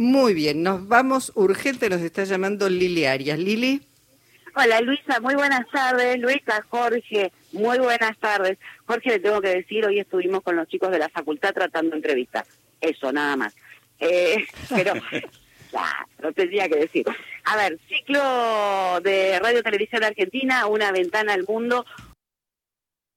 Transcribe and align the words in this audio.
Muy 0.00 0.32
bien, 0.32 0.62
nos 0.62 0.88
vamos 0.88 1.30
urgente, 1.34 1.90
nos 1.90 2.00
está 2.00 2.24
llamando 2.24 2.70
Lili 2.70 3.04
Arias. 3.04 3.38
Lili. 3.38 3.82
Hola 4.56 4.80
Luisa, 4.80 5.20
muy 5.20 5.34
buenas 5.34 5.68
tardes. 5.70 6.18
Luisa, 6.18 6.64
Jorge, 6.70 7.30
muy 7.52 7.78
buenas 7.78 8.16
tardes. 8.16 8.56
Jorge, 8.86 9.10
le 9.10 9.18
tengo 9.18 9.42
que 9.42 9.56
decir, 9.56 9.84
hoy 9.84 10.00
estuvimos 10.00 10.42
con 10.42 10.56
los 10.56 10.66
chicos 10.68 10.90
de 10.90 11.00
la 11.00 11.10
facultad 11.10 11.52
tratando 11.52 11.96
entrevistas. 11.96 12.48
Eso, 12.80 13.12
nada 13.12 13.36
más. 13.36 13.54
Eh, 13.98 14.46
pero 14.70 14.94
ya, 15.70 16.06
lo 16.20 16.32
tendría 16.32 16.66
que 16.66 16.78
decir. 16.78 17.04
A 17.44 17.56
ver, 17.58 17.78
ciclo 17.86 19.00
de 19.02 19.38
Radio 19.38 19.62
Televisión 19.62 20.02
Argentina, 20.02 20.66
una 20.66 20.92
ventana 20.92 21.34
al 21.34 21.44
mundo. 21.46 21.84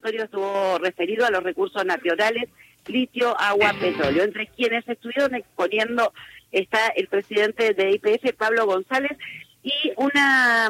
Estuvo 0.03 0.79
referido 0.79 1.25
a 1.25 1.31
los 1.31 1.43
recursos 1.43 1.85
naturales, 1.85 2.49
litio, 2.87 3.39
agua, 3.39 3.73
petróleo. 3.79 4.25
Entre 4.25 4.47
quienes 4.47 4.85
estuvieron 4.85 5.33
exponiendo 5.33 6.11
está 6.53 6.87
el 6.95 7.07
presidente 7.07 7.73
de 7.73 7.91
IPF, 7.91 8.33
Pablo 8.37 8.65
González, 8.65 9.17
y 9.63 9.91
una, 9.97 10.69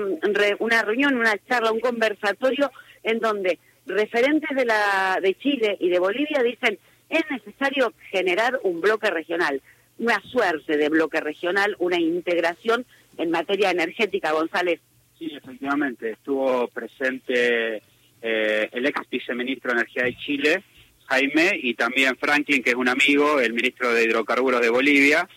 una 0.59 0.83
reunión, 0.83 1.15
una 1.15 1.37
charla, 1.47 1.71
un 1.71 1.79
conversatorio 1.79 2.71
en 3.03 3.19
donde 3.19 3.59
referentes 3.85 4.55
de, 4.55 4.65
la, 4.65 5.19
de 5.21 5.35
Chile 5.35 5.77
y 5.79 5.89
de 5.89 5.99
Bolivia 5.99 6.41
dicen 6.43 6.79
es 7.09 7.23
necesario 7.29 7.93
generar 8.11 8.59
un 8.63 8.81
bloque 8.81 9.09
regional, 9.09 9.61
una 9.99 10.19
suerte 10.21 10.77
de 10.77 10.89
bloque 10.89 11.19
regional, 11.19 11.75
una 11.79 11.99
integración 11.99 12.85
en 13.17 13.29
materia 13.29 13.71
energética, 13.71 14.31
González. 14.31 14.79
Sí, 15.19 15.31
efectivamente, 15.35 16.11
estuvo 16.11 16.67
presente 16.69 17.83
eh, 18.21 18.69
el 18.71 18.85
ex 18.85 19.01
viceministro 19.09 19.71
de 19.71 19.81
Energía 19.81 20.03
de 20.03 20.17
Chile, 20.17 20.63
Jaime, 21.05 21.51
y 21.61 21.75
también 21.75 22.15
Franklin, 22.17 22.63
que 22.63 22.71
es 22.71 22.75
un 22.75 22.89
amigo, 22.89 23.39
el 23.39 23.53
ministro 23.53 23.93
de 23.93 24.05
Hidrocarburos 24.05 24.61
de 24.61 24.69
Bolivia, 24.69 25.27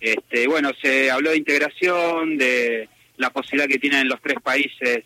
este, 0.00 0.46
bueno, 0.46 0.70
se 0.80 1.10
habló 1.10 1.30
de 1.30 1.36
integración, 1.36 2.38
de 2.38 2.88
la 3.18 3.30
posibilidad 3.30 3.68
que 3.68 3.78
tienen 3.78 4.08
los 4.08 4.20
tres 4.20 4.38
países 4.42 5.04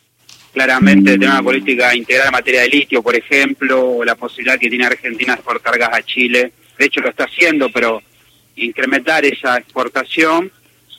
claramente 0.53 1.11
de 1.11 1.19
tener 1.19 1.31
una 1.31 1.43
política 1.43 1.95
integral 1.97 2.29
en 2.29 2.33
materia 2.33 2.63
de 2.63 2.69
litio, 2.69 3.03
por 3.03 3.17
ejemplo, 3.17 3.97
o 3.97 4.05
la 4.05 4.15
posibilidad 4.15 4.59
que 4.59 4.71
tiene 4.71 4.87
Argentina 4.87 5.33
de 5.33 5.41
exportar 5.41 5.77
gas 5.77 5.91
a 5.93 6.03
Chile. 6.03 6.53
De 6.79 6.85
hecho, 6.87 7.01
lo 7.01 7.11
está 7.11 7.25
haciendo, 7.25 7.71
pero 7.71 8.01
incrementar 8.55 9.25
esa 9.25 9.59
exportación, 9.59 10.53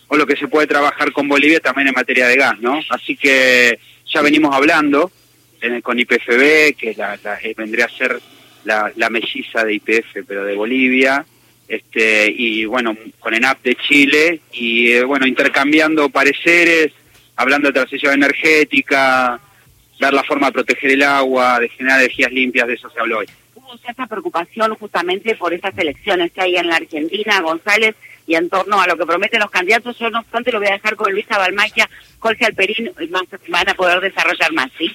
o 0.08 0.18
lo 0.18 0.28
que 0.28 0.36
se 0.36 0.50
puede 0.50 0.68
trabajar 0.68 1.14
con 1.14 1.30
Bolivia 1.30 1.62
también 1.62 1.88
en 1.88 1.94
materia 1.94 2.28
de 2.28 2.36
gas, 2.36 2.60
¿no? 2.60 2.82
Así 2.90 3.16
que 3.16 3.80
ya 4.06 4.22
venimos 4.22 4.54
hablando 4.54 5.10
con 5.82 5.98
IPFB, 5.98 6.76
que 6.78 6.94
la, 6.98 7.18
eh, 7.42 7.56
vendría 7.58 7.86
a 7.86 7.90
ser 7.90 8.20
la, 8.66 8.92
la 8.98 9.10
melliza 9.10 9.64
de 9.64 9.74
IPF, 9.76 10.26
pero 10.28 10.44
de 10.44 10.54
Bolivia, 10.54 11.26
este, 11.68 12.28
y 12.30 12.66
bueno, 12.66 12.96
con 13.20 13.34
ENAP 13.34 13.64
de 13.64 13.76
Chile, 13.76 14.42
y 14.52 14.92
eh, 14.92 15.04
bueno, 15.04 15.26
intercambiando 15.26 16.10
pareceres, 16.10 16.92
hablando 17.36 17.68
de 17.68 17.74
transición 17.74 18.14
energética, 18.14 19.40
dar 20.00 20.14
la 20.14 20.24
forma 20.24 20.48
de 20.48 20.54
proteger 20.54 20.92
el 20.92 21.04
agua, 21.04 21.60
de 21.60 21.70
generar 21.70 22.00
energías 22.00 22.32
limpias, 22.32 22.68
de 22.68 22.74
eso 22.74 22.90
se 22.90 23.00
habló 23.00 23.20
hoy. 23.20 23.26
Hubo 23.56 23.78
cierta 23.78 24.06
preocupación 24.06 24.76
justamente 24.76 25.36
por 25.36 25.54
estas 25.54 25.78
elecciones 25.78 26.32
que 26.32 26.42
hay 26.42 26.56
en 26.58 26.68
la 26.68 26.76
Argentina, 26.76 27.42
González, 27.42 27.96
y 28.28 28.36
en 28.36 28.50
torno 28.50 28.82
a 28.82 28.88
lo 28.88 28.98
que 28.98 29.06
prometen 29.06 29.40
los 29.40 29.52
candidatos. 29.52 29.98
Yo 30.00 30.10
no 30.10 30.20
obstante 30.20 30.52
lo 30.52 30.60
voy 30.60 30.70
a 30.70 30.74
dejar 30.74 30.96
con 30.96 31.12
Luisa 31.12 31.38
Balmaquia, 31.38 31.90
Jorge 32.20 32.46
Alperín, 32.46 32.92
más, 33.10 33.24
van 33.48 33.70
a 33.70 33.74
poder 33.76 34.00
desarrollar 34.02 34.52
más, 34.54 34.72
¿sí? 34.78 34.92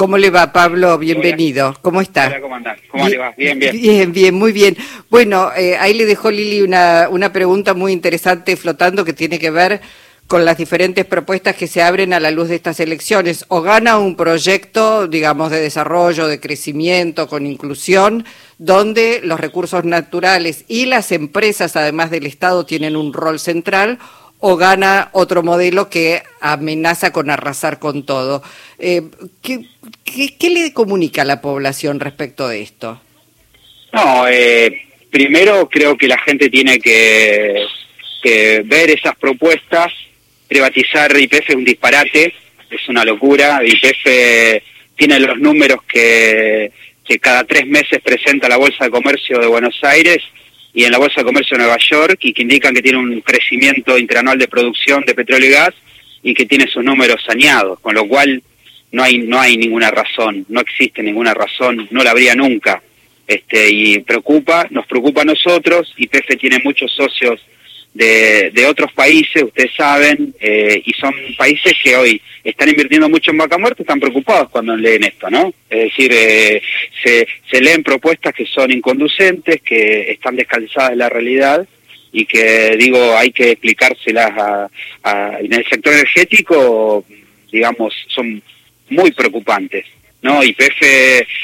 ¿Cómo 0.00 0.16
le 0.16 0.30
va, 0.30 0.50
Pablo? 0.50 0.96
Bienvenido. 0.96 1.76
¿Cómo 1.82 2.00
está? 2.00 2.40
¿Cómo, 2.40 2.56
¿Cómo 2.90 3.06
le 3.06 3.18
va? 3.18 3.34
Bien, 3.36 3.58
bien. 3.58 3.78
Bien, 3.78 4.12
bien, 4.12 4.34
muy 4.34 4.50
bien. 4.50 4.74
Bueno, 5.10 5.50
eh, 5.54 5.76
ahí 5.78 5.92
le 5.92 6.06
dejó 6.06 6.30
Lili 6.30 6.62
una, 6.62 7.08
una 7.10 7.34
pregunta 7.34 7.74
muy 7.74 7.92
interesante 7.92 8.56
flotando 8.56 9.04
que 9.04 9.12
tiene 9.12 9.38
que 9.38 9.50
ver 9.50 9.82
con 10.26 10.46
las 10.46 10.56
diferentes 10.56 11.04
propuestas 11.04 11.54
que 11.54 11.66
se 11.66 11.82
abren 11.82 12.14
a 12.14 12.20
la 12.20 12.30
luz 12.30 12.48
de 12.48 12.54
estas 12.54 12.80
elecciones. 12.80 13.44
O 13.48 13.60
gana 13.60 13.98
un 13.98 14.16
proyecto, 14.16 15.06
digamos, 15.06 15.50
de 15.50 15.60
desarrollo, 15.60 16.28
de 16.28 16.40
crecimiento, 16.40 17.28
con 17.28 17.44
inclusión, 17.44 18.24
donde 18.56 19.20
los 19.22 19.38
recursos 19.38 19.84
naturales 19.84 20.64
y 20.66 20.86
las 20.86 21.12
empresas, 21.12 21.76
además 21.76 22.10
del 22.10 22.24
Estado, 22.24 22.64
tienen 22.64 22.96
un 22.96 23.12
rol 23.12 23.38
central, 23.38 23.98
o 24.40 24.56
gana 24.56 25.10
otro 25.12 25.42
modelo 25.42 25.88
que 25.88 26.22
amenaza 26.40 27.12
con 27.12 27.30
arrasar 27.30 27.78
con 27.78 28.04
todo. 28.04 28.42
Eh, 28.78 29.02
¿qué, 29.42 30.48
le 30.48 30.72
comunica 30.72 31.22
a 31.22 31.26
la 31.26 31.40
población 31.40 32.00
respecto 32.00 32.48
de 32.48 32.62
esto? 32.62 33.00
No, 33.92 34.26
eh, 34.28 34.82
primero 35.10 35.68
creo 35.68 35.96
que 35.96 36.08
la 36.08 36.18
gente 36.18 36.48
tiene 36.48 36.78
que, 36.78 37.66
que 38.22 38.62
ver 38.64 38.90
esas 38.90 39.16
propuestas. 39.16 39.92
Privatizar 40.48 41.16
IPF 41.16 41.50
es 41.50 41.54
un 41.54 41.64
disparate, 41.64 42.34
es 42.70 42.88
una 42.88 43.04
locura. 43.04 43.60
IPF 43.62 44.62
tiene 44.96 45.20
los 45.20 45.38
números 45.38 45.80
que, 45.86 46.72
que 47.04 47.18
cada 47.18 47.44
tres 47.44 47.66
meses 47.66 48.00
presenta 48.02 48.48
la 48.48 48.56
Bolsa 48.56 48.84
de 48.84 48.90
Comercio 48.90 49.38
de 49.38 49.46
Buenos 49.46 49.78
Aires 49.82 50.22
y 50.72 50.84
en 50.84 50.92
la 50.92 50.98
Bolsa 50.98 51.20
de 51.20 51.24
Comercio 51.24 51.56
de 51.56 51.64
Nueva 51.64 51.78
York 51.78 52.18
y 52.22 52.32
que 52.32 52.42
indican 52.42 52.74
que 52.74 52.82
tiene 52.82 52.98
un 52.98 53.20
crecimiento 53.20 53.98
interanual 53.98 54.38
de 54.38 54.48
producción 54.48 55.04
de 55.04 55.14
petróleo 55.14 55.48
y 55.48 55.52
gas 55.52 55.74
y 56.22 56.34
que 56.34 56.46
tiene 56.46 56.66
sus 56.66 56.84
números 56.84 57.22
saneados, 57.26 57.80
con 57.80 57.94
lo 57.94 58.06
cual 58.06 58.42
no 58.92 59.02
hay 59.02 59.18
no 59.18 59.40
hay 59.40 59.56
ninguna 59.56 59.90
razón, 59.90 60.44
no 60.48 60.60
existe 60.60 61.02
ninguna 61.02 61.34
razón, 61.34 61.88
no 61.90 62.02
la 62.02 62.10
habría 62.10 62.34
nunca. 62.34 62.82
Este 63.26 63.70
y 63.70 63.98
preocupa, 64.00 64.66
nos 64.70 64.86
preocupa 64.86 65.22
a 65.22 65.24
nosotros, 65.24 65.92
y 65.96 66.08
PF 66.08 66.36
tiene 66.36 66.60
muchos 66.64 66.92
socios 66.92 67.40
de, 67.92 68.50
de 68.50 68.66
otros 68.66 68.92
países, 68.92 69.42
ustedes 69.42 69.72
saben, 69.76 70.34
eh, 70.40 70.82
y 70.84 70.92
son 70.92 71.12
países 71.36 71.74
que 71.82 71.96
hoy 71.96 72.22
están 72.44 72.68
invirtiendo 72.68 73.08
mucho 73.08 73.32
en 73.32 73.38
vaca 73.38 73.58
muerta, 73.58 73.82
están 73.82 74.00
preocupados 74.00 74.48
cuando 74.50 74.76
leen 74.76 75.04
esto, 75.04 75.28
¿no? 75.28 75.52
Es 75.68 75.84
decir, 75.84 76.10
eh, 76.12 76.62
se, 77.02 77.26
se 77.50 77.60
leen 77.60 77.82
propuestas 77.82 78.32
que 78.34 78.46
son 78.46 78.70
inconducentes, 78.70 79.60
que 79.62 80.12
están 80.12 80.36
descalzadas 80.36 80.90
de 80.90 80.96
la 80.96 81.08
realidad 81.08 81.66
y 82.12 82.24
que, 82.26 82.76
digo, 82.78 83.16
hay 83.16 83.30
que 83.32 83.52
explicárselas 83.52 84.30
a, 84.36 84.70
a, 85.02 85.38
en 85.40 85.52
el 85.52 85.68
sector 85.68 85.92
energético, 85.92 87.04
digamos, 87.50 87.94
son 88.08 88.42
muy 88.88 89.10
preocupantes. 89.12 89.84
¿No? 90.22 90.42
YPF 90.42 90.82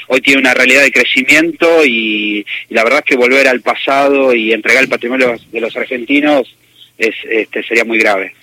hoy 0.09 0.21
tiene 0.21 0.41
una 0.41 0.55
realidad 0.55 0.83
de 0.83 0.93
crecimiento 0.93 1.85
y, 1.85 2.45
la 2.71 2.85
verdad 2.85 3.01
es 3.01 3.07
que 3.07 3.17
volver 3.17 3.49
al 3.49 3.61
pasado 3.61 4.35
y 4.35 4.53
entregar 4.53 4.83
el 4.83 4.89
patrimonio 4.89 5.37
de 5.51 5.61
los 5.61 5.77
argentinos 5.77 6.55
es, 6.99 7.15
este, 7.29 7.63
sería 7.63 7.85
muy 7.85 7.99
grave. 7.99 8.35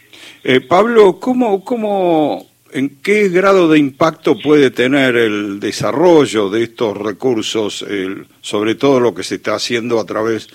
Eh, 0.44 0.62
Pablo, 0.62 1.20
¿cómo, 1.20 1.64
¿cómo, 1.64 2.50
en 2.74 2.98
qué 3.02 3.30
grado 3.30 3.70
de 3.70 3.80
impacto 3.80 4.38
puede 4.38 4.72
tener 4.72 5.16
el 5.16 5.60
desarrollo 5.60 6.50
de 6.50 6.64
estos 6.64 6.98
recursos, 6.98 7.86
sobre 8.42 8.76
todo 8.76 9.00
lo 9.00 9.14
que 9.14 9.24
se 9.24 9.36
está 9.36 9.56
haciendo 9.56 10.00
a 10.00 10.06
través 10.06 10.50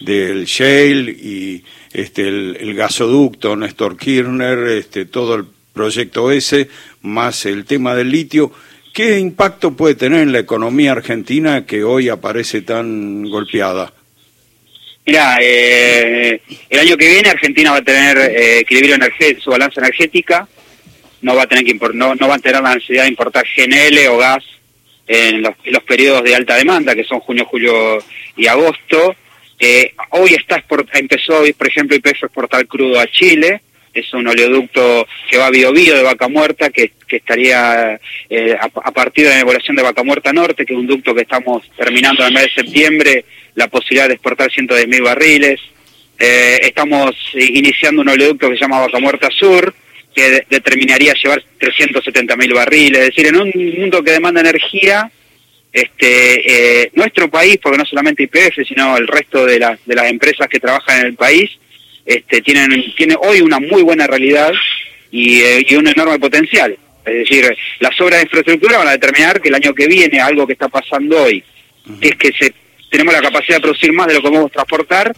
del 0.00 0.44
Shale 0.46 1.10
y 1.10 1.64
este, 1.92 2.28
el, 2.28 2.56
el 2.60 2.74
gasoducto 2.74 3.56
Néstor 3.56 3.96
Kirchner, 3.96 4.58
este, 4.68 5.04
todo 5.04 5.36
el 5.36 5.44
proyecto 5.72 6.30
ese, 6.30 6.68
más 7.02 7.46
el 7.46 7.64
tema 7.64 7.94
del 7.94 8.10
litio? 8.10 8.52
¿Qué 8.92 9.18
impacto 9.18 9.76
puede 9.76 9.94
tener 9.94 10.20
en 10.20 10.32
la 10.32 10.40
economía 10.40 10.92
argentina 10.92 11.64
que 11.64 11.84
hoy 11.84 12.08
aparece 12.08 12.62
tan 12.62 13.24
golpeada? 13.28 13.92
Mira, 15.06 15.38
eh, 15.40 16.40
el 16.68 16.78
año 16.78 16.96
que 16.96 17.08
viene 17.08 17.30
Argentina 17.30 17.70
va 17.70 17.78
a 17.78 17.82
tener 17.82 18.18
eh, 18.18 18.58
equilibrio 18.60 18.96
energético, 18.96 19.42
su 19.42 19.50
balanza 19.50 19.80
energética, 19.80 20.46
no 21.22 21.34
va 21.34 21.42
a 21.42 21.46
tener 21.46 21.64
que 21.64 21.74
no, 21.94 22.14
no 22.14 22.28
va 22.28 22.34
a 22.34 22.38
tener 22.38 22.62
la 22.62 22.74
necesidad 22.74 23.04
de 23.04 23.08
importar 23.08 23.44
GNL 23.56 24.08
o 24.08 24.18
gas 24.18 24.44
en 25.06 25.42
los, 25.42 25.82
periodos 25.84 26.22
de 26.22 26.34
alta 26.34 26.56
demanda, 26.56 26.94
que 26.94 27.04
son 27.04 27.20
junio, 27.20 27.44
julio 27.44 27.98
y 28.36 28.46
agosto. 28.46 29.16
Eh, 29.58 29.94
hoy 30.10 30.34
está 30.34 30.64
empezó, 30.94 31.42
por 31.56 31.68
ejemplo, 31.68 31.96
IPF 31.96 32.24
exportar 32.24 32.66
crudo 32.66 33.00
a 33.00 33.06
Chile, 33.06 33.62
es 33.92 34.12
un 34.14 34.28
oleoducto 34.28 35.06
que 35.28 35.36
va 35.36 35.46
a 35.46 35.50
Bio 35.50 35.72
de 35.72 36.02
Vaca 36.02 36.28
Muerta, 36.28 36.70
que, 36.70 36.92
que 37.10 37.16
estaría 37.16 38.00
eh, 38.30 38.56
a, 38.58 38.92
partir 38.92 39.24
de 39.24 39.30
la 39.30 39.40
evaluación 39.40 39.76
de 39.76 39.82
Vaca 39.82 40.04
Muerta 40.04 40.32
Norte, 40.32 40.64
que 40.64 40.72
es 40.72 40.78
un 40.78 40.86
ducto 40.86 41.14
que 41.14 41.22
estamos 41.22 41.68
terminando 41.76 42.22
en 42.22 42.28
el 42.28 42.34
mes 42.34 42.44
de 42.44 42.62
septiembre, 42.62 43.24
la 43.56 43.68
posibilidad 43.68 44.08
de 44.08 44.14
exportar 44.14 44.48
mil 44.86 45.02
barriles. 45.02 45.60
Eh, 46.18 46.60
estamos 46.62 47.14
iniciando 47.34 48.02
un 48.02 48.08
oleoducto 48.08 48.48
que 48.48 48.56
se 48.56 48.60
llama 48.60 48.80
Vaca 48.80 49.00
Muerta 49.00 49.28
Sur, 49.30 49.74
que 50.14 50.44
determinaría 50.48 51.12
llevar 51.14 51.42
mil 52.36 52.54
barriles. 52.54 53.00
Es 53.00 53.06
decir, 53.08 53.26
en 53.26 53.36
un 53.36 53.52
mundo 53.78 54.02
que 54.02 54.12
demanda 54.12 54.40
energía, 54.40 55.10
este 55.72 56.82
eh, 56.82 56.90
nuestro 56.94 57.28
país, 57.28 57.58
porque 57.62 57.78
no 57.78 57.84
solamente 57.84 58.22
IPF, 58.22 58.66
sino 58.66 58.96
el 58.96 59.08
resto 59.08 59.44
de, 59.46 59.58
las 59.58 59.84
de 59.84 59.94
las 59.94 60.10
empresas 60.10 60.48
que 60.48 60.60
trabajan 60.60 61.00
en 61.00 61.06
el 61.06 61.14
país, 61.14 61.50
este, 62.04 62.40
tienen, 62.42 62.94
tiene 62.96 63.16
hoy 63.20 63.40
una 63.40 63.60
muy 63.60 63.82
buena 63.82 64.06
realidad 64.06 64.52
y, 65.10 65.40
eh, 65.40 65.66
y 65.68 65.74
un 65.74 65.88
enorme 65.88 66.18
potencial. 66.18 66.76
Es 67.10 67.28
decir, 67.28 67.56
las 67.80 68.00
obras 68.00 68.18
de 68.18 68.24
infraestructura 68.24 68.78
van 68.78 68.88
a 68.88 68.92
determinar 68.92 69.40
que 69.40 69.48
el 69.48 69.54
año 69.54 69.74
que 69.74 69.86
viene, 69.86 70.20
algo 70.20 70.46
que 70.46 70.52
está 70.54 70.68
pasando 70.68 71.22
hoy, 71.22 71.42
es 72.00 72.16
que 72.16 72.32
se, 72.32 72.54
tenemos 72.90 73.12
la 73.12 73.20
capacidad 73.20 73.56
de 73.56 73.62
producir 73.62 73.92
más 73.92 74.06
de 74.06 74.14
lo 74.14 74.20
que 74.20 74.28
podemos 74.28 74.52
transportar, 74.52 75.12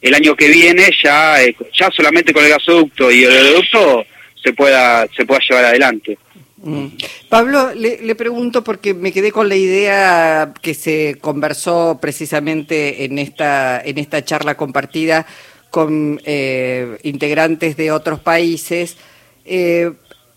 el 0.00 0.14
año 0.14 0.36
que 0.36 0.48
viene 0.48 0.90
ya, 1.02 1.42
eh, 1.42 1.56
ya 1.72 1.90
solamente 1.90 2.32
con 2.32 2.44
el 2.44 2.50
gasoducto 2.50 3.10
y 3.10 3.24
el 3.24 3.30
oleoducto 3.30 4.04
se 4.42 4.52
pueda, 4.52 5.06
se 5.16 5.24
pueda 5.24 5.40
llevar 5.48 5.64
adelante. 5.64 6.18
Mm. 6.58 6.86
Pablo, 7.28 7.72
le, 7.74 8.14
pregunto 8.14 8.64
porque 8.64 8.94
me 8.94 9.12
quedé 9.12 9.32
con 9.32 9.48
la 9.48 9.56
idea 9.56 10.52
que 10.62 10.74
se 10.74 11.16
conversó 11.20 11.98
precisamente 12.00 13.04
en 13.04 13.18
esta, 13.18 13.80
en 13.84 13.98
esta 13.98 14.24
charla 14.24 14.56
compartida 14.56 15.26
con 15.70 16.20
eh, 16.24 16.98
integrantes 17.02 17.76
de 17.76 17.90
otros 17.90 18.20
países. 18.20 18.96
Eh, 19.44 19.92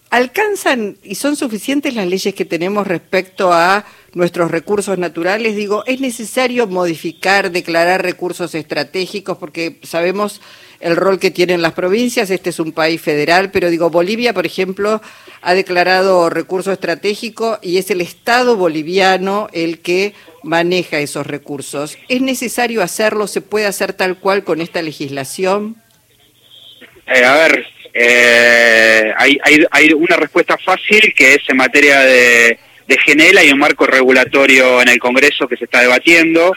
¿Alcanzan 0.10 0.98
y 1.04 1.16
son 1.16 1.36
suficientes 1.36 1.94
las 1.94 2.08
leyes 2.08 2.34
que 2.34 2.46
tenemos 2.46 2.88
respecto 2.88 3.52
a 3.52 3.86
nuestros 4.14 4.50
recursos 4.50 4.98
naturales? 4.98 5.56
Digo, 5.58 5.84
¿es 5.86 6.00
necesario 6.00 6.66
modificar, 6.66 7.52
declarar 7.52 8.04
recursos 8.04 8.56
estratégicos? 8.56 9.38
Porque 9.38 9.80
sabemos 9.84 10.40
el 10.80 10.96
rol 10.96 11.20
que 11.20 11.32
tienen 11.32 11.62
las 11.62 11.74
provincias, 11.74 12.30
este 12.30 12.52
es 12.52 12.60
un 12.60 12.72
país 12.72 13.02
federal, 13.02 13.52
pero 13.52 13.70
digo, 13.70 13.90
Bolivia, 13.90 14.34
por 14.34 14.46
ejemplo, 14.46 15.02
ha 15.42 15.54
declarado 15.54 16.30
recurso 16.30 16.72
estratégico 16.72 17.60
y 17.62 17.78
es 17.78 17.92
el 17.92 18.00
Estado 18.00 18.56
boliviano 18.56 19.50
el 19.52 19.80
que 19.80 20.14
maneja 20.42 21.00
esos 21.00 21.28
recursos. 21.28 21.98
¿Es 22.08 22.22
necesario 22.22 22.82
hacerlo? 22.82 23.28
¿Se 23.28 23.42
puede 23.42 23.66
hacer 23.66 23.92
tal 23.92 24.20
cual 24.20 24.46
con 24.46 24.62
esta 24.62 24.82
legislación? 24.82 25.82
Eh, 27.08 27.24
a 27.24 27.36
ver, 27.36 27.66
eh, 28.00 29.14
hay, 29.18 29.40
hay, 29.44 29.66
hay 29.72 29.94
una 29.94 30.18
respuesta 30.18 30.58
fácil 30.58 31.14
que 31.16 31.34
es 31.34 31.40
en 31.48 31.58
materia 31.58 32.02
de, 32.02 32.60
de 32.88 32.98
Genela 33.00 33.44
y 33.44 33.52
un 33.52 33.60
marco 33.60 33.88
regulatorio 33.88 34.82
en 34.82 34.90
el 34.90 35.00
Congreso 35.00 35.48
que 35.48 35.58
se 35.58 35.66
está 35.66 35.82
debatiendo 35.82 36.54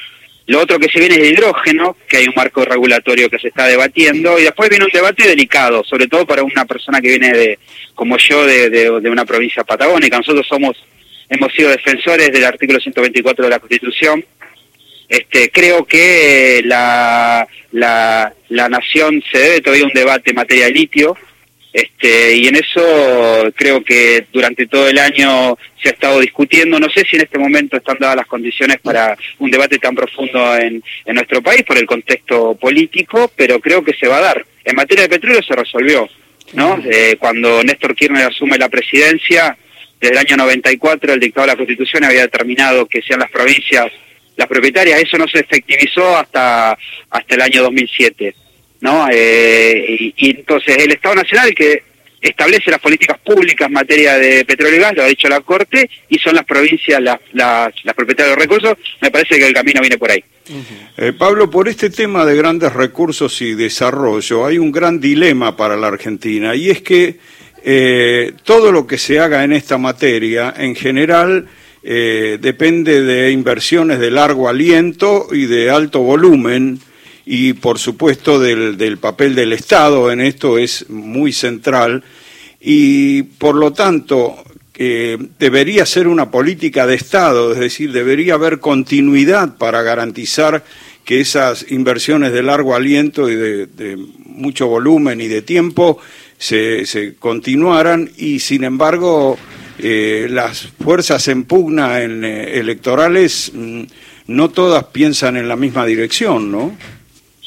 lo 0.50 0.58
otro 0.58 0.81
que 0.81 0.90
se 0.90 0.98
viene 0.98 1.14
es 1.14 1.20
el 1.20 1.32
hidrógeno, 1.34 1.96
que 2.08 2.16
hay 2.16 2.26
un 2.26 2.34
marco 2.34 2.64
regulatorio 2.64 3.31
que 3.31 3.38
se 3.38 3.46
está 3.46 3.69
debatiendo, 3.69 4.37
y 4.37 4.42
después 4.42 4.69
viene 4.69 4.84
un 4.84 4.90
debate 4.92 5.28
delicado, 5.28 5.84
sobre 5.84 6.08
todo 6.08 6.26
para 6.26 6.42
una 6.42 6.64
persona 6.64 7.00
que 7.00 7.06
viene 7.06 7.32
de, 7.32 7.58
como 7.94 8.16
yo, 8.19 8.44
de, 8.44 8.90
una 8.90 9.25
provincia 9.25 9.62
patagónica. 9.62 10.16
Nosotros 10.16 10.44
somos, 10.48 10.76
hemos 11.28 11.52
sido 11.52 11.70
defensores 11.70 12.32
del 12.32 12.44
artículo 12.44 12.81
124 12.81 13.44
de 13.44 13.50
la 13.50 13.60
Constitución. 13.60 14.25
Este, 15.08 15.52
creo 15.52 15.84
que 15.84 16.62
la, 16.64 17.46
la, 17.70 18.32
la 18.48 18.69
nación 18.69 19.22
se 19.31 19.38
debe 19.38 19.60
todavía 19.60 19.87
un 19.87 19.92
debate 19.92 20.31
en 20.31 20.37
materia 20.37 20.64
de 20.64 20.72
litio, 20.72 21.16
este, 21.72 22.37
y 22.37 22.49
en 22.49 22.56
eso 22.56 23.52
creo 23.55 23.82
que 23.84 24.26
durante 24.32 24.67
todo 24.67 24.88
el 24.88 24.99
año 24.99 25.56
se 25.81 25.88
ha 25.88 25.93
estado 25.93 26.20
discutiendo. 26.20 26.81
No 26.81 26.90
sé 26.90 27.05
si 27.08 27.17
en 27.17 27.22
este 27.22 27.38
momento 27.38 27.76
están 27.76 27.99
dadas 28.00 28.17
las 28.17 28.26
condiciones 28.26 28.78
para 28.81 29.17
un 29.38 29.50
debate 29.50 29.78
tan 29.78 29.94
profundo 29.94 30.56
en, 30.56 30.82
en 31.05 31.14
nuestro 31.14 31.43
país 31.43 31.62
por 31.62 31.78
el 31.78 31.87
contexto 31.87 32.55
político, 32.56 33.31
pero 33.37 33.61
creo 33.61 33.84
que 33.84 33.94
se 33.94 34.08
va 34.08 34.19
a 34.19 34.22
dar. 34.22 34.46
En 34.64 34.76
materia 34.76 35.05
de 35.05 35.11
petróleo 35.11 35.43
se 35.43 35.55
resolvió, 35.55 36.08
¿no? 36.55 36.82
Eh, 36.84 37.17
cuando 37.19 37.62
Néstor 37.62 37.94
Kirchner 37.94 38.26
asume 38.26 38.58
la 38.58 38.69
presidencia, 38.69 39.56
desde 40.00 40.14
el 40.14 40.19
año 40.19 40.37
94 40.38 41.12
el 41.12 41.20
dictado 41.20 41.46
de 41.46 41.52
la 41.52 41.56
Constitución 41.56 42.05
había 42.05 42.23
determinado 42.23 42.87
que 42.87 43.02
sean 43.02 43.20
las 43.20 43.31
provincias 43.31 43.93
las 44.37 44.49
propietarias. 44.49 45.00
Eso 45.00 45.19
no 45.19 45.28
se 45.28 45.40
efectivizó 45.40 46.16
hasta, 46.16 46.76
hasta 47.11 47.34
el 47.34 47.43
año 47.43 47.62
2007. 47.62 48.34
¿No? 48.81 49.09
Eh, 49.11 50.12
y, 50.17 50.31
entonces 50.31 50.77
el 50.79 50.93
Estado 50.93 51.17
Nacional 51.17 51.55
que 51.55 51.82
establece 52.21 52.71
las 52.71 52.81
políticas 52.81 53.19
públicas 53.19 53.67
en 53.67 53.73
materia 53.73 54.19
de 54.19 54.44
petróleo 54.44 54.77
y 54.77 54.81
gas, 54.81 54.94
lo 54.94 55.03
ha 55.03 55.06
dicho 55.06 55.29
la 55.29 55.41
Corte, 55.41 55.88
y 56.09 56.19
son 56.19 56.35
las 56.35 56.44
provincias 56.44 57.00
las, 57.00 57.19
las, 57.32 57.94
propietarias 57.94 58.37
de 58.37 58.37
los 58.37 58.44
recursos, 58.44 58.77
me 59.00 59.11
parece 59.11 59.38
que 59.38 59.47
el 59.47 59.55
camino 59.55 59.81
viene 59.81 59.97
por 59.97 60.11
ahí. 60.11 60.23
Eh, 60.99 61.12
Pablo, 61.17 61.49
por 61.49 61.69
este 61.69 61.88
tema 61.88 62.27
de 62.27 62.37
grandes 62.37 62.75
recursos 62.75 63.41
y 63.41 63.55
desarrollo, 63.55 64.44
hay 64.44 64.59
un 64.59 64.71
gran 64.71 65.00
dilema 65.00 65.56
para 65.56 65.76
la 65.76 65.87
Argentina, 65.87 66.55
y 66.55 66.69
es 66.69 66.83
que 66.83 67.17
eh, 67.65 68.33
todo 68.44 68.71
lo 68.71 68.87
que 68.87 68.99
se 68.99 69.19
haga 69.19 69.43
en 69.43 69.53
esta 69.53 69.79
materia, 69.79 70.53
en 70.56 70.75
general, 70.75 71.49
depende 71.83 73.00
de 73.00 73.31
inversiones 73.31 73.99
de 74.00 74.11
largo 74.11 74.50
aliento 74.50 75.29
y 75.33 75.47
de 75.47 75.71
alto 75.71 76.00
volumen, 76.00 76.79
y 77.32 77.53
por 77.53 77.79
supuesto 77.79 78.41
del, 78.41 78.77
del 78.77 78.99
papel 78.99 79.37
del 79.37 79.53
Estado 79.53 80.11
en 80.11 80.21
esto 80.21 80.59
es 80.59 80.91
muy 80.91 81.32
central 81.32 82.03
y 82.61 83.23
por 83.23 83.55
lo 83.55 83.73
tanto 83.73 84.35
debería 85.38 85.85
ser 85.85 86.09
una 86.09 86.31
política 86.31 86.87
de 86.87 86.94
Estado, 86.94 87.53
es 87.53 87.61
decir, 87.61 87.93
debería 87.93 88.35
haber 88.35 88.61
continuidad 88.61 89.59
para 89.59 89.82
garantizar 89.82 90.65
que 91.05 91.21
esas 91.21 91.67
inversiones 91.71 92.32
de 92.32 92.43
largo 92.43 92.75
aliento 92.75 93.31
y 93.31 93.37
de, 93.37 93.99
mucho 94.25 94.67
volumen 94.67 95.21
y 95.21 95.29
de 95.29 95.43
tiempo 95.43 95.99
se, 96.37 96.85
se 96.87 97.15
continuaran 97.15 98.11
y 98.17 98.41
sin 98.41 98.65
embargo 98.65 99.38
eh, 99.79 100.26
las 100.31 100.69
fuerzas 100.83 101.29
en 101.29 101.44
pugna 101.44 102.03
en, 102.03 102.25
eh, 102.25 102.59
electorales 102.59 103.53
mm, 103.55 103.83
no 104.26 104.49
todas 104.49 104.85
piensan 104.85 105.37
en 105.37 105.47
la 105.47 105.56
misma 105.56 105.87
dirección, 105.87 106.50
¿no? 106.50 106.76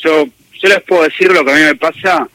Yo, 0.04 0.26
yo 0.26 0.70
les 0.70 0.82
puedo 0.84 1.04
decir 1.04 1.32
lo 1.32 1.44
que 1.46 1.52
a 1.52 1.56
mí 1.56 1.62
me 1.62 1.76
pasa 1.76 2.28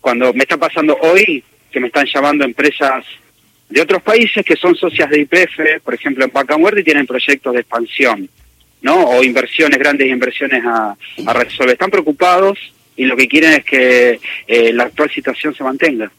cuando 0.00 0.32
me 0.32 0.40
está 0.40 0.56
pasando 0.56 0.96
hoy, 1.00 1.42
que 1.70 1.80
me 1.80 1.86
están 1.86 2.06
llamando 2.12 2.44
empresas 2.44 3.04
de 3.68 3.80
otros 3.80 4.02
países 4.02 4.44
que 4.44 4.56
son 4.56 4.74
socias 4.74 5.08
de 5.08 5.20
IPF, 5.20 5.82
por 5.82 5.94
ejemplo 5.94 6.24
en 6.24 6.32
Vaca 6.32 6.56
y 6.76 6.82
tienen 6.82 7.06
proyectos 7.06 7.54
de 7.54 7.60
expansión, 7.60 8.28
¿no? 8.82 9.04
O 9.04 9.22
inversiones, 9.22 9.78
grandes 9.78 10.08
inversiones 10.08 10.62
a, 10.64 10.94
a 11.26 11.32
resolver. 11.32 11.72
Están 11.72 11.90
preocupados 11.90 12.58
y 12.96 13.04
lo 13.04 13.16
que 13.16 13.28
quieren 13.28 13.52
es 13.52 13.64
que 13.64 14.20
eh, 14.46 14.72
la 14.72 14.84
actual 14.84 15.10
situación 15.10 15.54
se 15.54 15.64
mantenga. 15.64 16.10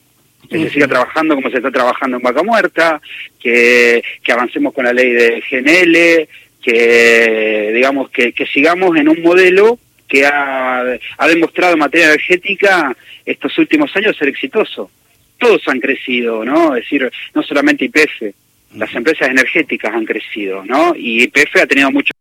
Que 0.50 0.60
se 0.64 0.70
siga 0.72 0.88
trabajando 0.88 1.36
como 1.36 1.50
se 1.50 1.58
está 1.58 1.72
trabajando 1.72 2.18
en 2.18 2.24
Vaca 2.24 2.44
Muerta, 2.44 3.02
que, 3.40 4.04
que 4.24 4.32
avancemos 4.32 4.74
con 4.74 4.86
la 4.86 4.94
ley 4.94 5.12
de 5.12 5.44
GNL, 5.50 6.28
que 6.62 7.72
digamos 7.74 8.10
que, 8.10 8.34
que 8.34 8.46
sigamos 8.48 8.98
en 8.98 9.08
un 9.08 9.22
modelo 9.22 9.80
que 10.14 10.28
ha, 10.28 11.00
demostrado 11.28 11.74
en 11.74 11.80
materia 11.80 12.10
energética 12.10 12.96
estos 13.26 13.58
últimos 13.58 13.96
años 13.96 14.16
ser 14.16 14.28
exitoso. 14.28 14.92
Todos 15.40 15.68
han 15.68 15.80
crecido, 15.80 16.46
¿no? 16.46 16.76
Es 16.76 16.84
decir, 16.84 17.12
no 17.34 17.42
solamente 17.42 17.86
IPF, 17.86 18.36
las 18.76 18.94
empresas 18.94 19.30
energéticas 19.30 19.92
han 19.92 20.06
crecido, 20.06 20.64
¿no? 20.66 20.94
Y 20.96 21.24
IPF 21.24 21.56
ha 21.64 21.66
tenido 21.66 21.90
mucho 21.90 22.12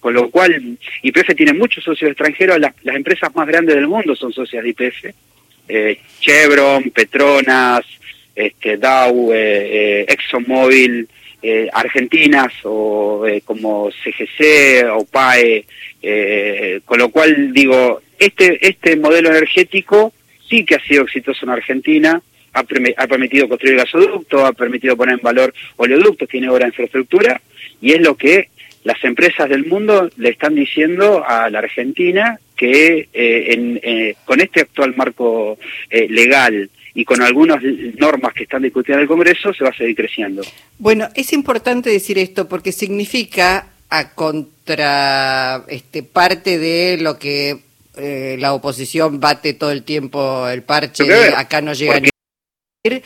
con 0.00 0.12
lo 0.12 0.30
cual 0.30 0.78
IPF 1.02 1.34
tiene 1.34 1.54
muchos 1.54 1.82
socios 1.82 2.10
extranjeros, 2.10 2.60
las, 2.60 2.74
empresas 2.84 3.34
más 3.34 3.48
grandes 3.48 3.74
del 3.74 3.88
mundo 3.88 4.14
son 4.14 4.30
socias 4.30 4.62
de 4.62 4.68
IPF, 4.68 5.04
eh, 5.66 5.98
Chevron, 6.20 6.90
Petronas, 6.90 7.86
este, 8.34 8.76
Dow, 8.76 9.32
eh, 9.32 9.38
eh, 9.38 10.06
ExxonMobil, 10.08 11.08
eh, 11.40 11.68
argentinas 11.72 12.52
o 12.64 13.24
eh, 13.24 13.42
como 13.44 13.90
CGC 13.92 14.88
o 14.92 15.04
PAE, 15.04 15.64
eh, 16.02 16.80
con 16.84 16.98
lo 16.98 17.10
cual 17.10 17.52
digo, 17.52 18.02
este, 18.18 18.58
este 18.66 18.96
modelo 18.96 19.30
energético 19.30 20.12
sí 20.48 20.64
que 20.64 20.74
ha 20.74 20.80
sido 20.80 21.04
exitoso 21.04 21.44
en 21.44 21.50
Argentina, 21.50 22.20
ha, 22.52 22.60
ha 22.96 23.06
permitido 23.06 23.48
construir 23.48 23.76
gasoductos, 23.76 24.42
ha 24.42 24.52
permitido 24.52 24.96
poner 24.96 25.14
en 25.14 25.22
valor 25.22 25.54
oleoductos, 25.76 26.28
tiene 26.28 26.48
de 26.48 26.66
infraestructura, 26.66 27.40
y 27.80 27.92
es 27.92 28.00
lo 28.00 28.16
que 28.16 28.48
las 28.82 29.02
empresas 29.04 29.48
del 29.48 29.66
mundo 29.66 30.10
le 30.16 30.30
están 30.30 30.56
diciendo 30.56 31.24
a 31.24 31.48
la 31.50 31.60
Argentina 31.60 32.40
que 32.56 33.08
en, 33.12 33.80
con 34.24 34.40
este 34.40 34.62
actual 34.62 34.96
marco 34.96 35.56
legal 35.90 36.68
y 36.98 37.04
con 37.04 37.22
algunas 37.22 37.62
normas 37.96 38.34
que 38.34 38.42
están 38.42 38.62
discutidas 38.62 38.96
en 38.96 39.02
el 39.02 39.08
Congreso 39.08 39.54
se 39.54 39.62
va 39.62 39.70
a 39.70 39.72
seguir 39.72 39.94
creciendo. 39.94 40.42
Bueno, 40.80 41.06
es 41.14 41.32
importante 41.32 41.90
decir 41.90 42.18
esto 42.18 42.48
porque 42.48 42.72
significa 42.72 43.68
a 43.88 44.14
contra 44.16 45.64
este, 45.68 46.02
parte 46.02 46.58
de 46.58 46.98
lo 47.00 47.16
que 47.16 47.60
eh, 47.96 48.36
la 48.40 48.52
oposición 48.52 49.20
bate 49.20 49.54
todo 49.54 49.70
el 49.70 49.84
tiempo 49.84 50.48
el 50.48 50.64
parche, 50.64 51.04
acá 51.36 51.60
no 51.60 51.72
llega 51.72 52.00
ni 52.00 52.08
a 52.08 53.00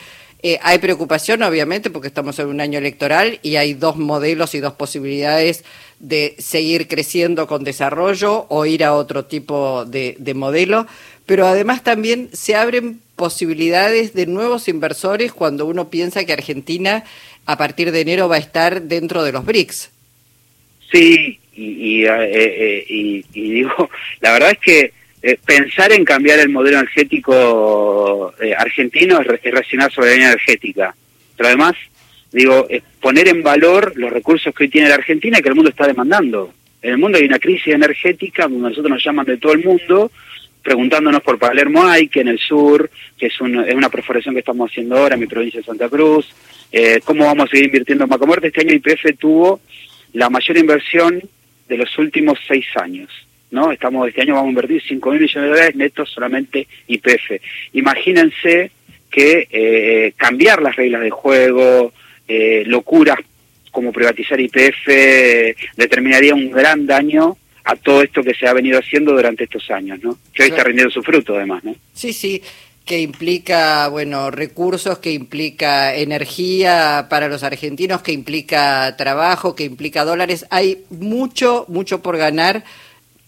eh, 0.45 0.59
hay 0.61 0.77
preocupación, 0.79 1.41
obviamente, 1.41 1.89
porque 1.89 2.09
estamos 2.09 2.37
en 2.37 2.47
un 2.47 2.59
año 2.59 2.77
electoral 2.77 3.39
y 3.43 3.55
hay 3.55 3.75
dos 3.75 3.95
modelos 3.95 4.53
y 4.55 4.59
dos 4.59 4.73
posibilidades 4.73 5.63
de 5.99 6.35
seguir 6.37 6.89
creciendo 6.89 7.47
con 7.47 7.63
desarrollo 7.63 8.45
o 8.49 8.65
ir 8.65 8.83
a 8.83 8.93
otro 8.93 9.23
tipo 9.23 9.85
de, 9.85 10.17
de 10.19 10.33
modelo, 10.33 10.85
pero 11.25 11.47
además 11.47 11.83
también 11.83 12.29
se 12.33 12.55
abren 12.55 12.99
posibilidades 13.15 14.13
de 14.13 14.25
nuevos 14.25 14.67
inversores 14.67 15.31
cuando 15.31 15.65
uno 15.65 15.89
piensa 15.89 16.25
que 16.25 16.33
Argentina 16.33 17.03
a 17.45 17.57
partir 17.57 17.91
de 17.91 18.01
enero 18.01 18.27
va 18.27 18.35
a 18.35 18.39
estar 18.39 18.81
dentro 18.83 19.23
de 19.23 19.31
los 19.31 19.45
BRICS. 19.45 19.91
Sí, 20.91 21.39
y, 21.55 22.05
eh, 22.05 22.85
eh, 22.89 23.23
digo, 23.33 23.89
la 24.21 24.33
verdad 24.33 24.51
es 24.51 24.59
que 24.59 24.93
eh, 25.21 25.37
pensar 25.45 25.91
en 25.91 26.03
cambiar 26.03 26.39
el 26.39 26.49
modelo 26.49 26.79
energético 26.79 28.33
argentino 28.57 29.21
es, 29.21 29.27
es 29.43 29.51
reaccionar 29.51 29.91
sobre 29.91 30.17
la 30.17 30.27
energética. 30.27 30.95
Pero 31.37 31.47
además, 31.47 31.73
digo, 32.31 32.67
poner 32.99 33.27
en 33.29 33.41
valor 33.41 33.93
los 33.95 34.11
recursos 34.11 34.53
que 34.53 34.65
hoy 34.65 34.69
tiene 34.69 34.89
la 34.89 34.95
Argentina 34.95 35.39
y 35.39 35.41
que 35.41 35.49
el 35.49 35.55
mundo 35.55 35.69
está 35.69 35.87
demandando. 35.87 36.53
En 36.81 36.91
el 36.91 36.97
mundo 36.97 37.17
hay 37.17 37.23
una 37.25 37.39
crisis 37.39 37.73
energética 37.73 38.43
donde 38.43 38.69
nosotros 38.69 38.89
nos 38.89 39.03
llaman 39.03 39.25
de 39.25 39.37
todo 39.37 39.53
el 39.53 39.63
mundo 39.63 40.11
preguntándonos 40.63 41.21
por 41.21 41.37
Palermo 41.37 41.85
hay, 41.85 42.07
que 42.07 42.21
en 42.21 42.29
el 42.29 42.39
sur, 42.39 42.89
que 43.17 43.27
es, 43.27 43.33
es 43.33 43.75
una 43.75 43.89
perforación 43.89 44.33
que 44.33 44.39
estamos 44.39 44.71
haciendo 44.71 44.97
ahora 44.97 45.15
en 45.15 45.21
mi 45.21 45.27
provincia 45.27 45.59
de 45.59 45.65
Santa 45.65 45.89
Cruz, 45.89 46.33
eh, 46.71 47.01
cómo 47.03 47.25
vamos 47.25 47.45
a 47.45 47.51
seguir 47.51 47.65
invirtiendo 47.65 48.05
en 48.05 48.09
Vaca 48.09 48.25
Muerta. 48.25 48.47
Este 48.47 48.61
año 48.61 48.73
IPF 48.73 49.17
tuvo 49.19 49.59
la 50.13 50.29
mayor 50.29 50.57
inversión 50.57 51.21
de 51.67 51.77
los 51.77 51.97
últimos 51.97 52.39
seis 52.47 52.65
años. 52.75 53.09
¿no? 53.51 53.71
Estamos, 53.71 54.07
este 54.07 54.21
año 54.21 54.33
vamos 54.33 54.47
a 54.47 54.49
invertir 54.49 54.81
5 54.87 55.11
mil 55.11 55.21
millones 55.21 55.43
de 55.43 55.55
dólares 55.55 55.75
netos 55.75 56.09
solamente 56.09 56.67
IPF. 56.87 57.39
Imagínense 57.73 58.71
que 59.11 59.47
eh, 59.51 60.13
cambiar 60.17 60.61
las 60.61 60.75
reglas 60.75 61.01
de 61.01 61.11
juego, 61.11 61.93
eh, 62.27 62.63
locuras 62.65 63.19
como 63.69 63.91
privatizar 63.91 64.39
IPF, 64.39 64.87
determinaría 65.77 66.33
un 66.33 66.49
gran 66.49 66.87
daño 66.87 67.37
a 67.65 67.75
todo 67.75 68.01
esto 68.01 68.21
que 68.23 68.33
se 68.33 68.47
ha 68.47 68.53
venido 68.53 68.79
haciendo 68.79 69.13
durante 69.13 69.45
estos 69.45 69.69
años, 69.71 69.99
¿no? 70.03 70.17
Que 70.33 70.43
hoy 70.43 70.49
está 70.49 70.63
rindiendo 70.63 70.91
su 70.91 71.01
fruto, 71.01 71.35
además, 71.35 71.63
¿no? 71.63 71.75
Sí, 71.93 72.11
sí, 72.11 72.41
que 72.85 72.99
implica, 72.99 73.87
bueno, 73.87 74.29
recursos, 74.31 74.99
que 74.99 75.11
implica 75.11 75.95
energía 75.95 77.07
para 77.09 77.29
los 77.29 77.43
argentinos, 77.43 78.01
que 78.01 78.11
implica 78.11 78.95
trabajo, 78.97 79.55
que 79.55 79.63
implica 79.63 80.03
dólares. 80.03 80.45
Hay 80.49 80.83
mucho, 80.89 81.65
mucho 81.69 82.01
por 82.01 82.17
ganar 82.17 82.63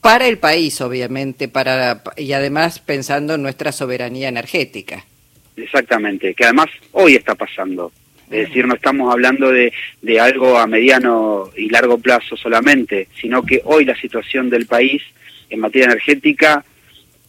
para 0.01 0.27
el 0.27 0.37
país, 0.37 0.81
obviamente, 0.81 1.47
para 1.47 2.03
y 2.17 2.33
además 2.33 2.79
pensando 2.79 3.35
en 3.35 3.41
nuestra 3.41 3.71
soberanía 3.71 4.27
energética. 4.27 5.05
Exactamente, 5.55 6.33
que 6.33 6.43
además 6.43 6.67
hoy 6.91 7.15
está 7.15 7.33
pasando. 7.35 7.91
Es 8.31 8.47
decir, 8.47 8.67
no 8.67 8.75
estamos 8.75 9.11
hablando 9.11 9.51
de, 9.51 9.71
de 10.01 10.19
algo 10.19 10.57
a 10.57 10.67
mediano 10.67 11.49
y 11.55 11.69
largo 11.69 11.97
plazo 11.99 12.35
solamente, 12.35 13.07
sino 13.19 13.43
que 13.43 13.61
hoy 13.65 13.85
la 13.85 13.95
situación 13.95 14.49
del 14.49 14.65
país 14.65 15.01
en 15.49 15.59
materia 15.59 15.85
energética 15.85 16.63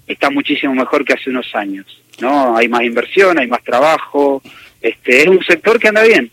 está 0.06 0.30
muchísimo 0.30 0.74
mejor 0.74 1.04
que 1.04 1.14
hace 1.14 1.30
unos 1.30 1.54
años. 1.54 1.86
¿no? 2.20 2.56
Hay 2.56 2.68
más 2.68 2.82
inversión, 2.82 3.38
hay 3.38 3.46
más 3.46 3.62
trabajo, 3.62 4.42
este, 4.80 5.22
es 5.22 5.28
un 5.28 5.42
sector 5.44 5.78
que 5.78 5.88
anda 5.88 6.02
bien. 6.02 6.30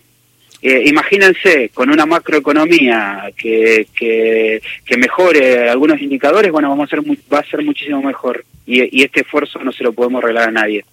Eh, 0.61 0.83
imagínense, 0.85 1.69
con 1.73 1.89
una 1.89 2.05
macroeconomía 2.05 3.31
que, 3.35 3.85
que, 3.93 4.61
mejore 4.97 5.67
algunos 5.69 6.01
indicadores, 6.01 6.53
bueno, 6.53 6.69
vamos 6.69 6.87
a 6.87 6.95
ser 6.95 7.03
va 7.31 7.39
a 7.39 7.49
ser 7.49 7.61
muchísimo 7.63 8.01
mejor. 8.01 8.45
Y, 8.65 8.97
y 8.97 9.03
este 9.03 9.21
esfuerzo 9.21 9.59
no 9.59 9.73
se 9.73 9.83
lo 9.83 9.91
podemos 9.91 10.23
regalar 10.23 10.49
a 10.49 10.51
nadie, 10.53 10.85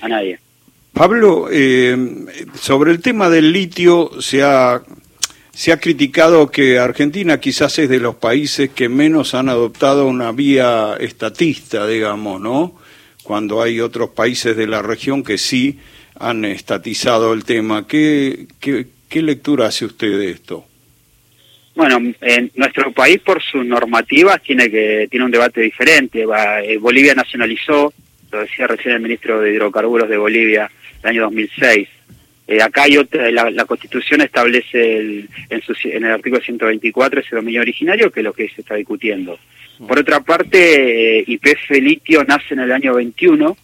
a 0.00 0.08
nadie. 0.08 0.40
Pablo, 0.92 1.48
eh, 1.50 1.96
sobre 2.54 2.90
el 2.90 3.00
tema 3.00 3.30
del 3.30 3.52
litio 3.52 4.10
se 4.20 4.42
ha, 4.42 4.82
se 5.52 5.72
ha 5.72 5.80
criticado 5.80 6.50
que 6.50 6.78
Argentina 6.78 7.40
quizás 7.40 7.78
es 7.78 7.88
de 7.88 7.98
los 7.98 8.16
países 8.16 8.70
que 8.70 8.88
menos 8.88 9.34
han 9.34 9.48
adoptado 9.48 10.06
una 10.06 10.32
vía 10.32 10.96
estatista, 11.00 11.86
digamos, 11.86 12.40
¿no? 12.40 12.78
Cuando 13.22 13.62
hay 13.62 13.80
otros 13.80 14.10
países 14.10 14.56
de 14.56 14.66
la 14.66 14.82
región 14.82 15.22
que 15.22 15.38
sí 15.38 15.78
han 16.18 16.44
estatizado 16.44 17.32
el 17.32 17.44
tema. 17.44 17.86
¿Qué, 17.86 18.46
qué, 18.60 18.86
qué 19.08 19.22
lectura 19.22 19.68
hace 19.68 19.86
usted 19.86 20.18
de 20.18 20.30
esto? 20.30 20.66
Bueno, 21.74 21.98
en 22.20 22.50
nuestro 22.54 22.92
país 22.92 23.18
por 23.20 23.42
sus 23.42 23.64
normativas 23.64 24.42
tiene 24.42 24.70
que 24.70 25.08
tiene 25.10 25.24
un 25.24 25.30
debate 25.30 25.62
diferente. 25.62 26.24
Eh, 26.64 26.76
Bolivia 26.78 27.14
nacionalizó, 27.14 27.92
lo 28.32 28.40
decía 28.40 28.66
recién 28.66 28.94
el 28.94 29.00
ministro 29.00 29.40
de 29.40 29.52
Hidrocarburos 29.52 30.08
de 30.08 30.16
Bolivia, 30.16 30.70
el 31.02 31.10
año 31.10 31.22
2006. 31.22 31.88
Eh, 32.48 32.60
acá 32.60 32.84
hay 32.84 32.96
otra, 32.96 33.30
la, 33.30 33.64
Constitución 33.64 34.20
establece 34.20 34.98
el, 34.98 35.28
en, 35.48 35.62
su, 35.62 35.74
en, 35.84 36.04
el 36.04 36.10
artículo 36.10 36.42
124 36.42 37.20
ese 37.20 37.36
dominio 37.36 37.60
originario, 37.60 38.10
que 38.10 38.20
es 38.20 38.24
lo 38.24 38.32
que 38.32 38.48
se 38.48 38.62
está 38.62 38.74
discutiendo. 38.74 39.38
Por 39.86 39.98
otra 39.98 40.20
parte, 40.20 41.18
eh, 41.18 41.24
IPF 41.26 41.70
Litio 41.70 42.24
nace 42.24 42.54
en 42.54 42.60
el 42.60 42.72
año 42.72 42.94
21, 42.94 43.56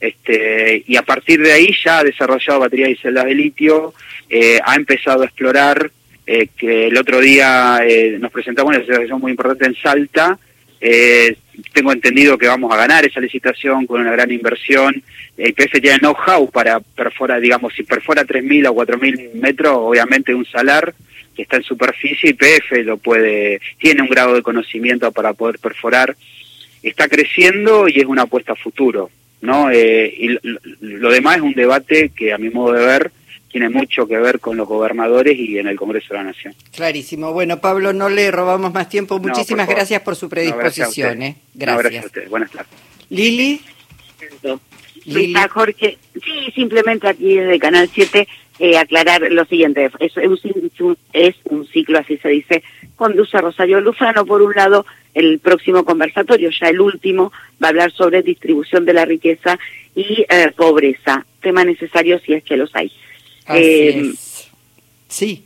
este, 0.00 0.84
y 0.86 0.96
a 0.96 1.02
partir 1.02 1.40
de 1.40 1.52
ahí 1.52 1.74
ya 1.82 2.00
ha 2.00 2.04
desarrollado 2.04 2.60
baterías 2.60 2.90
y 2.90 2.96
celdas 2.96 3.24
de 3.24 3.34
litio, 3.34 3.94
eh, 4.28 4.58
ha 4.62 4.74
empezado 4.74 5.22
a 5.22 5.26
explorar, 5.26 5.90
eh, 6.26 6.48
que 6.56 6.86
el 6.86 6.96
otro 6.96 7.20
día 7.20 7.80
eh, 7.86 8.16
nos 8.18 8.32
presentamos 8.32 8.74
una 8.74 8.84
situación 8.84 9.20
muy 9.20 9.30
importante 9.30 9.66
en 9.66 9.74
Salta, 9.76 10.38
eh, 10.80 11.36
tengo 11.72 11.92
entendido 11.92 12.38
que 12.38 12.48
vamos 12.48 12.72
a 12.72 12.76
ganar 12.76 13.04
esa 13.04 13.20
licitación 13.20 13.86
con 13.86 14.00
una 14.00 14.12
gran 14.12 14.30
inversión. 14.30 15.02
El 15.36 15.50
IPF 15.50 15.80
tiene 15.80 15.98
know-how 15.98 16.50
para 16.50 16.80
perforar, 16.80 17.40
digamos, 17.40 17.74
si 17.74 17.82
perfora 17.82 18.24
3.000 18.24 18.68
o 18.68 18.74
4.000 18.74 19.34
metros, 19.34 19.76
obviamente 19.76 20.34
un 20.34 20.46
salar 20.46 20.94
que 21.34 21.42
está 21.42 21.56
en 21.56 21.64
superficie, 21.64 22.30
IPF 22.30 22.84
lo 22.84 22.96
puede, 22.96 23.60
tiene 23.78 24.02
un 24.02 24.08
grado 24.08 24.34
de 24.34 24.42
conocimiento 24.42 25.10
para 25.12 25.32
poder 25.32 25.58
perforar. 25.58 26.16
Está 26.82 27.08
creciendo 27.08 27.88
y 27.88 27.98
es 27.98 28.06
una 28.06 28.22
apuesta 28.22 28.52
a 28.52 28.56
futuro, 28.56 29.10
¿no? 29.40 29.70
Eh, 29.70 30.14
y 30.16 30.38
lo 30.80 31.10
demás 31.10 31.36
es 31.36 31.42
un 31.42 31.54
debate 31.54 32.10
que 32.14 32.32
a 32.32 32.38
mi 32.38 32.50
modo 32.50 32.74
de 32.74 32.84
ver 32.84 33.10
tiene 33.54 33.68
mucho 33.68 34.04
que 34.08 34.18
ver 34.18 34.40
con 34.40 34.56
los 34.56 34.66
gobernadores 34.66 35.38
y 35.38 35.60
en 35.60 35.68
el 35.68 35.76
Congreso 35.76 36.08
de 36.10 36.14
la 36.16 36.24
Nación. 36.24 36.56
Clarísimo. 36.74 37.32
Bueno, 37.32 37.60
Pablo, 37.60 37.92
no 37.92 38.08
le 38.08 38.32
robamos 38.32 38.74
más 38.74 38.88
tiempo. 38.88 39.20
Muchísimas 39.20 39.68
gracias 39.68 40.02
por 40.02 40.16
su 40.16 40.28
predisposición. 40.28 41.20
No, 41.20 41.24
¿eh? 41.24 41.36
Gracias. 41.54 41.78
gracias 41.78 42.02
a 42.02 42.06
ustedes. 42.08 42.30
Buenas 42.30 42.50
tardes. 42.50 42.72
Lili. 43.10 43.60
Lili. 45.04 45.34
Jorge. 45.48 45.98
Sí, 46.14 46.50
simplemente 46.52 47.06
aquí 47.06 47.36
desde 47.36 47.60
Canal 47.60 47.88
7 47.94 48.26
eh, 48.58 48.76
aclarar 48.76 49.22
lo 49.30 49.44
siguiente. 49.44 49.88
Es, 50.00 50.16
un, 50.16 50.98
es 51.12 51.36
un 51.44 51.64
ciclo, 51.68 52.00
así 52.00 52.16
se 52.16 52.30
dice, 52.30 52.64
conduce 52.96 53.40
Rosario 53.40 53.80
Lufano. 53.80 54.26
Por 54.26 54.42
un 54.42 54.52
lado, 54.52 54.84
el 55.14 55.38
próximo 55.38 55.84
conversatorio, 55.84 56.50
ya 56.50 56.70
el 56.70 56.80
último, 56.80 57.32
va 57.62 57.68
a 57.68 57.70
hablar 57.70 57.92
sobre 57.92 58.22
distribución 58.22 58.84
de 58.84 58.94
la 58.94 59.04
riqueza 59.04 59.60
y 59.94 60.26
eh, 60.28 60.50
pobreza, 60.56 61.24
tema 61.40 61.64
necesario 61.64 62.18
si 62.18 62.32
es 62.34 62.42
que 62.42 62.56
los 62.56 62.74
hay. 62.74 62.90
Eh, 63.48 64.12
sí. 65.08 65.44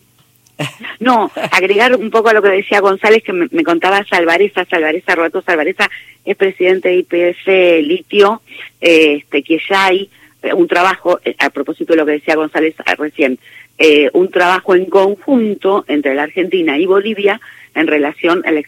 No, 1.00 1.30
agregar 1.52 1.94
un 1.94 2.10
poco 2.10 2.30
a 2.30 2.32
lo 2.32 2.42
que 2.42 2.48
decía 2.48 2.80
González, 2.80 3.22
que 3.22 3.32
me, 3.32 3.62
contaba 3.62 4.04
Salvareza, 4.04 4.64
Salvareza, 4.64 5.14
Roberto 5.14 5.40
Salvareza, 5.40 5.88
es 6.24 6.36
presidente 6.36 6.88
de 6.88 6.96
IPF 6.96 7.86
Litio, 7.86 8.42
este, 8.80 9.44
que 9.44 9.60
ya 9.68 9.86
hay 9.86 10.10
un 10.54 10.66
trabajo, 10.68 11.20
eh, 11.24 11.34
a 11.38 11.50
propósito 11.50 11.92
de 11.92 11.98
lo 11.98 12.06
que 12.06 12.12
decía 12.12 12.36
González 12.36 12.74
recién, 12.96 13.38
eh, 13.78 14.10
un 14.12 14.30
trabajo 14.30 14.74
en 14.74 14.86
conjunto 14.86 15.84
entre 15.86 16.14
la 16.14 16.24
Argentina 16.24 16.76
y 16.78 16.86
Bolivia 16.86 17.40
en 17.74 17.86
relación 17.86 18.42
a 18.44 18.50
la 18.50 18.60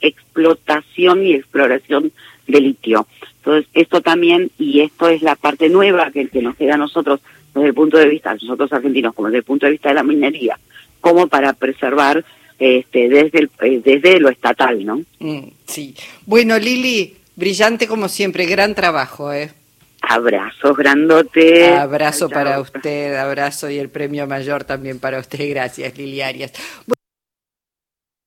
explotación 0.00 1.24
y 1.24 1.34
exploración 1.34 2.12
de 2.48 2.60
litio. 2.60 3.06
Entonces, 3.36 3.70
esto 3.74 4.00
también, 4.00 4.50
y 4.58 4.80
esto 4.80 5.08
es 5.08 5.22
la 5.22 5.36
parte 5.36 5.68
nueva 5.68 6.10
que, 6.10 6.28
que 6.28 6.42
nos 6.42 6.56
queda 6.56 6.74
a 6.74 6.78
nosotros 6.78 7.20
desde 7.54 7.68
el 7.68 7.74
punto 7.74 7.98
de 7.98 8.08
vista, 8.08 8.34
nosotros 8.34 8.72
argentinos, 8.72 9.14
como 9.14 9.28
desde 9.28 9.38
el 9.38 9.44
punto 9.44 9.66
de 9.66 9.72
vista 9.72 9.88
de 9.88 9.94
la 9.94 10.02
minería, 10.02 10.58
como 11.00 11.26
para 11.26 11.52
preservar 11.52 12.24
este, 12.58 13.08
desde, 13.08 13.48
eh, 13.60 13.82
desde 13.84 14.20
lo 14.20 14.28
estatal, 14.28 14.84
¿no? 14.84 15.00
Mm, 15.18 15.48
sí. 15.66 15.94
Bueno, 16.26 16.58
Lili, 16.58 17.16
brillante 17.36 17.86
como 17.86 18.08
siempre, 18.08 18.46
gran 18.46 18.74
trabajo, 18.74 19.32
¿eh? 19.32 19.50
Abrazos 20.00 20.76
grandote. 20.76 21.74
Abrazo 21.74 22.28
para 22.28 22.60
usted, 22.60 23.14
abrazo 23.16 23.70
y 23.70 23.78
el 23.78 23.88
premio 23.88 24.26
mayor 24.26 24.64
también 24.64 24.98
para 24.98 25.18
usted. 25.20 25.48
Gracias, 25.48 25.96
Lili 25.96 26.20
Arias. 26.20 26.52